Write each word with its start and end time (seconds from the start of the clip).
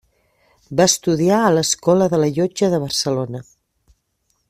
Va 0.79 0.87
estudiar 0.91 1.35
a 1.41 1.51
l'Escola 1.57 2.09
de 2.15 2.21
la 2.25 2.31
Llotja 2.39 2.71
de 2.75 2.81
Barcelona. 2.87 3.43